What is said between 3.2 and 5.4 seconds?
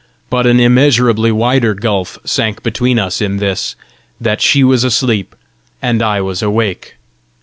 in this that she was asleep